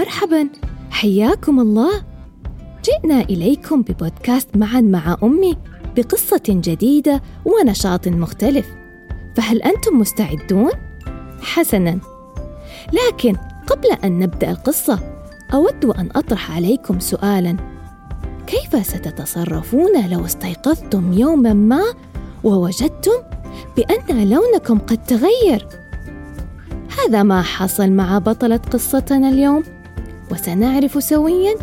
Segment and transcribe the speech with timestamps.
[0.00, 0.48] مرحبا.
[0.90, 2.02] حياكم الله.
[2.84, 5.56] جئنا إليكم ببودكاست معا مع أمي
[5.96, 8.66] بقصة جديدة ونشاط مختلف.
[9.36, 10.70] فهل أنتم مستعدون؟
[11.42, 11.98] حسنا.
[12.92, 14.98] لكن قبل أن نبدأ القصة
[15.54, 17.56] أود أن أطرح عليكم سؤالا.
[18.46, 21.82] كيف ستتصرفون لو استيقظتم يوما ما
[22.44, 23.18] ووجدتم
[23.76, 25.66] بأن لونكم قد تغير؟
[26.98, 29.62] هذا ما حصل مع بطلة قصتنا اليوم.
[30.30, 31.54] وسنعرف سويا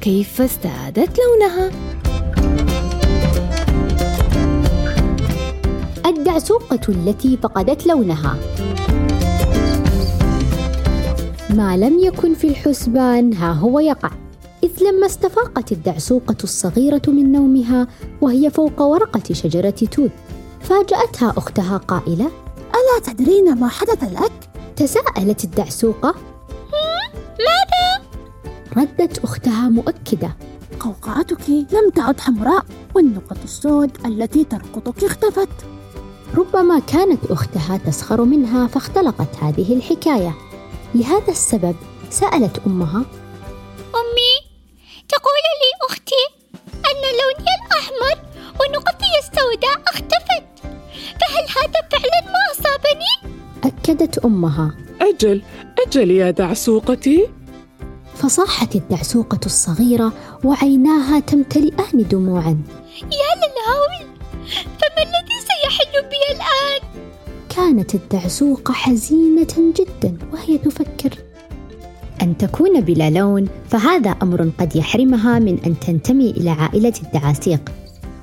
[0.00, 1.70] كيف استعادت لونها
[6.06, 8.36] الدعسوقة التي فقدت لونها
[11.50, 14.10] ما لم يكن في الحسبان ها هو يقع
[14.64, 17.86] إذ لما استفاقت الدعسوقة الصغيرة من نومها
[18.20, 20.10] وهي فوق ورقة شجرة توت
[20.60, 22.30] فاجأتها أختها قائلة
[22.74, 24.32] ألا تدرين ما حدث لك؟
[24.76, 26.33] تساءلت الدعسوقة؟
[28.76, 30.36] ردت أختها مؤكدة.
[30.80, 35.48] قوقعتك لم تعد حمراء والنقط السود التي ترقطك اختفت.
[36.34, 40.34] ربما كانت أختها تسخر منها فاختلقت هذه الحكاية.
[40.94, 41.76] لهذا السبب
[42.10, 43.04] سألت أمها.
[44.00, 44.34] أمي
[45.08, 46.24] تقول لي أختي
[46.70, 48.22] أن لوني الأحمر
[48.60, 50.44] ونقطي السوداء اختفت.
[51.20, 54.76] فهل هذا فعلا ما أصابني؟ أكدت أمها.
[55.00, 55.42] أجل
[55.86, 57.28] أجل يا دعسوقتي
[58.24, 60.12] فصاحت الدعسوقة الصغيرة
[60.44, 62.62] وعيناها تمتلئان دموعا.
[63.02, 64.16] يا للهول
[64.54, 67.02] فما الذي سيحل بي الآن؟
[67.48, 71.18] كانت الدعسوقة حزينة جدا وهي تفكر.
[72.22, 77.72] أن تكون بلا لون فهذا أمر قد يحرمها من أن تنتمي إلى عائلة الدعاسيق.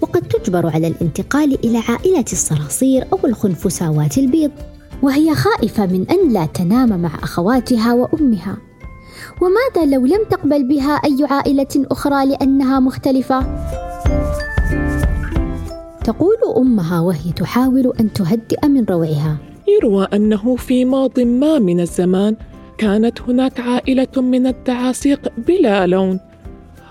[0.00, 4.50] وقد تجبر على الانتقال إلى عائلة الصراصير أو الخنفساوات البيض.
[5.02, 8.71] وهي خائفة من أن لا تنام مع أخواتها وأمها.
[9.40, 13.46] وماذا لو لم تقبل بها أي عائلة أخرى لأنها مختلفة؟
[16.04, 19.36] تقول أمها وهي تحاول أن تهدئ من روعها.
[19.68, 22.36] يروى أنه في ماض ما من الزمان
[22.78, 26.20] كانت هناك عائلة من الدعاسيق بلا لون.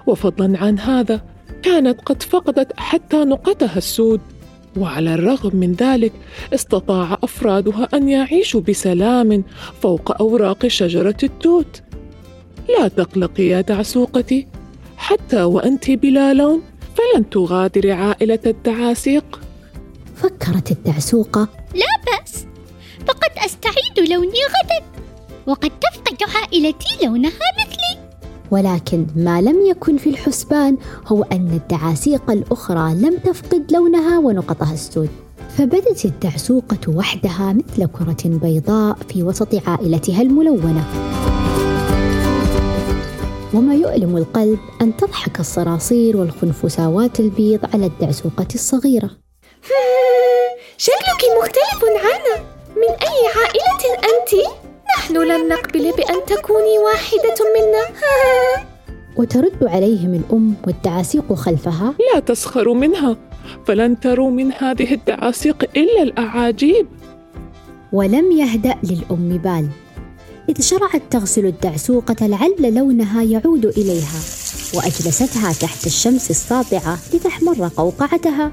[0.08, 1.22] وفضلا عن هذا
[1.64, 4.22] كانت قد فقدت حتى نقطها السود.
[4.78, 6.14] وعلى الرغم من ذلك
[6.54, 9.44] استطاع أفرادها أن يعيشوا بسلام
[9.81, 11.81] فوق أوراق شجرة التوت.
[12.70, 14.48] لا تقلقي يا دعسوقتي
[14.98, 16.62] حتى وأنت بلا لون
[16.96, 19.40] فلن تغادري عائلة الدعاسيق.
[20.16, 22.46] فكرت الدعسوقة لا بأس
[23.08, 24.86] فقد أستعيد لوني غدا
[25.48, 28.12] وقد تفقد عائلتي لونها مثلي.
[28.52, 35.10] ولكن ما لم يكن في الحسبان هو أن الدعاسيق الأخرى لم تفقد لونها ونقطها السود.
[35.58, 40.86] فبدت الدعسوقة وحدها مثل كرة بيضاء في وسط عائلتها الملونة.
[43.53, 49.09] وما يؤلم القلب أن تضحك الصراصير والخنفساوات البيض على الدعسوقة الصغيرة.
[50.78, 52.45] شكلك مختلف عنا
[52.75, 54.47] من أي عائلة أنت؟
[54.97, 57.85] نحن لن نقبل بأن تكوني واحدة منا.
[59.17, 63.18] وترد عليهم الأم والدعاسيق خلفها؟ لا تسخروا منها
[63.68, 66.88] فلن تروا من هذه الدعاسيق إلا الأعاجيب.
[67.94, 69.68] ولم يهدأ للأم بال.
[70.51, 74.19] إذ شرعت تغسل الدعسوقة لعل لونها يعود إليها
[74.73, 78.51] وأجلستها تحت الشمس الساطعة لتحمر قوقعتها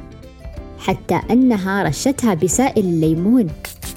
[0.78, 3.46] حتى أنها رشتها بسائل الليمون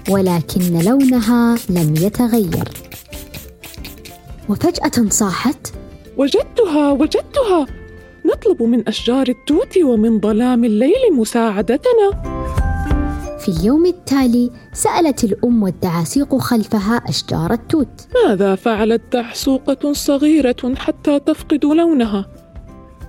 [0.10, 2.68] ولكن لونها لم يتغير.
[4.50, 5.74] وفجأة صاحت
[6.18, 7.68] وجدتها وجدتها!
[8.26, 12.41] نطلب من أشجار التوت ومن ظلام الليل مساعدتنا.
[13.42, 18.08] في اليوم التالي سألت الأم والدعاسيق خلفها أشجار التوت.
[18.16, 22.26] ماذا فعلت دعسوقه صغيرة حتى تفقد لونها؟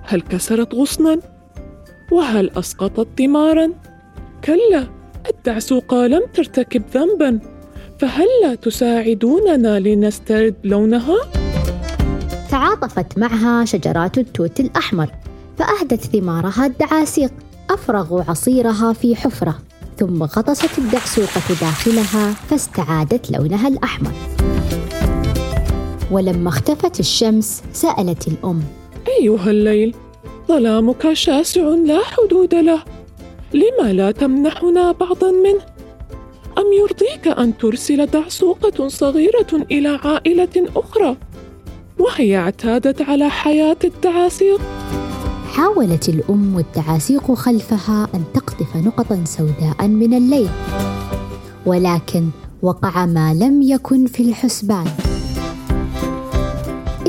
[0.03, 1.19] هل كسرت غصنا؟
[2.11, 3.71] وهل أسقطت ثمارا
[4.43, 4.87] كلا
[5.29, 7.39] الدعسوقه لم ترتكب ذنبا
[7.99, 11.17] فهلا تساعدوننا لنسترد لونها؟
[12.49, 15.09] تعاطفت معها شجرات التوت الأحمر
[15.57, 17.31] فأهدت ثمارها الدعاسيق
[17.69, 19.57] أفرغوا عصيرها في حفرة.
[19.97, 24.11] ثم غطست الدعسوقة داخلها فاستعادت لونها الأحمر.
[26.11, 28.63] ولما اختفت الشمس سألت الأم
[29.19, 29.95] أيها الليل
[30.47, 32.83] ظلامك شاسع لا حدود له.
[33.53, 35.61] لما لا تمنحنا بعضا منه؟
[36.57, 41.17] أم يرضيك أن ترسل دعسوقه صغيرة إلى عائلة أخرى
[41.99, 44.61] وهي اعتادت على حياة الدعاسيق
[45.53, 50.49] حاولت الأم والدعاسيق خلفها أن تقذف نقطا سوداء من الليل
[51.65, 52.29] ولكن
[52.61, 54.85] وقع ما لم يكن في الحسبان.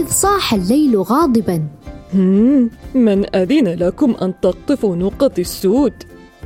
[0.08, 1.69] صاح الليل غاضبا.
[2.94, 5.93] من أذن لكم أن تقطفوا نقط السود؟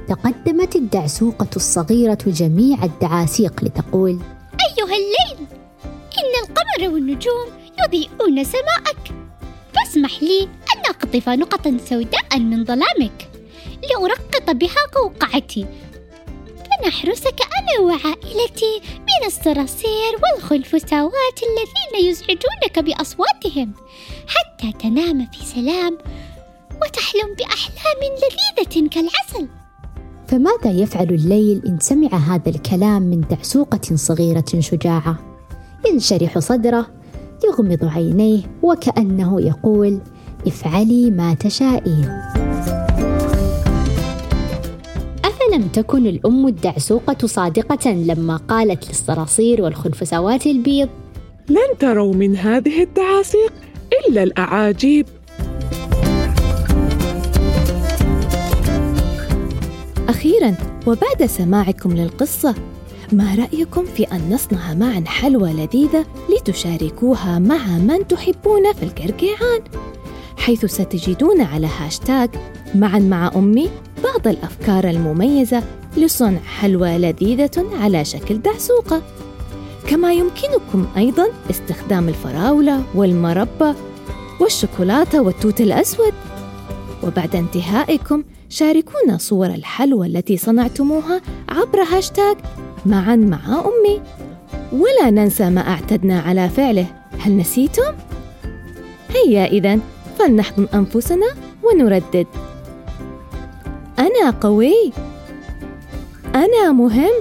[0.09, 4.19] تقدمت الدعسوقة الصغيرة جميع الدعاسيق لتقول
[4.69, 5.47] أيها الليل
[6.19, 7.47] إن القمر والنجوم
[7.85, 9.15] يضيئون سماءك.
[9.75, 10.49] فاسمح لي
[11.09, 13.29] أقطف نقطا سوداء من ظلامك.
[13.91, 15.67] لأرقط بها قوقعتي.
[16.57, 23.75] فنحرسك أنا وعائلتي من الصراصير والخنفساوات الذين يزعجونك بأصواتهم.
[24.27, 25.99] حتى تنام في سلام
[26.83, 29.49] وتحلم بأحلام لذيذة كالعسل.
[30.27, 35.19] فماذا يفعل الليل إن سمع هذا الكلام من دعسوقة صغيرة شجاعة؟
[35.87, 36.87] ينشرح صدره
[37.45, 40.01] يغمض عينيه وكأنه يقول
[40.47, 42.09] افعلي ما تشائين
[45.25, 50.89] أفلم تكن الأم الدعسوقة صادقة لما قالت للصراصير والخنفسوات البيض؟
[51.49, 53.53] لن تروا من هذه الدعاسيق
[54.09, 55.07] إلا الأعاجيب.
[60.09, 60.55] أخيرا
[60.87, 62.55] وبعد سماعكم للقصة
[63.13, 69.61] ما رأيكم في أن نصنع معا حلوى لذيذة لتشاركوها مع من تحبون في القرقيعان
[70.49, 72.31] حيث ستجدون على هاشتاج
[72.75, 73.71] معا مع أمي
[74.05, 75.63] بعض الأفكار المميزة
[75.97, 79.03] لصنع حلوى لذيذة على شكل دعسوقة.
[79.89, 83.75] كما يمكنكم أيضا استخدام الفراولة والمربى
[84.41, 86.13] والشوكولاتة والتوت الأسود.
[87.03, 92.37] وبعد انتهائكم شاركونا صور الحلوى التي صنعتموها عبر هاشتاج
[92.87, 94.01] معا مع أمي.
[94.73, 96.87] ولا ننسى ما أعتدنا على فعله.
[97.19, 97.93] هل نسيتم؟
[99.15, 99.79] هيا إذا
[100.19, 101.27] فلنحضن أنفسنا
[101.63, 102.27] ونردد.
[103.99, 104.93] أنا قوي.
[106.35, 107.13] أنا مهم.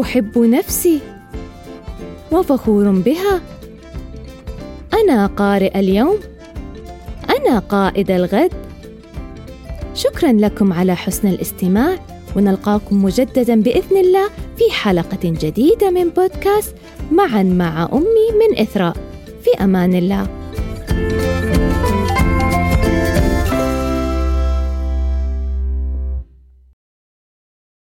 [0.00, 1.00] أحب نفسي.
[2.32, 3.40] وفخور بها.
[4.94, 6.18] أنا قارئ اليوم.
[7.30, 8.52] أنا قائد الغد.
[9.94, 11.98] شكرا لكم على حسن الاستماع.
[12.36, 16.74] ونلقاكم مجددا بإذن الله في حلقة جديدة من بودكاست
[17.12, 18.96] معا مع أمي من إثراء.
[19.44, 20.43] في أمان الله.
[20.94, 22.03] Música